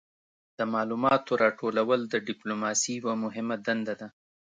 د 0.57 0.59
معلوماتو 0.73 1.31
راټولول 1.43 2.01
د 2.07 2.15
ډیپلوماسي 2.27 2.91
یوه 2.99 3.13
مهمه 3.23 3.55
دنده 3.65 3.93
ده 4.01 4.07